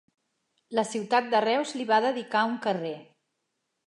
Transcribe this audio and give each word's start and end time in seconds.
La 0.77 0.85
ciutat 0.93 1.27
de 1.33 1.41
Reus 1.45 1.73
li 1.79 1.85
va 1.91 1.99
dedicar 2.05 2.41
un 2.53 2.57
carrer. 2.65 2.95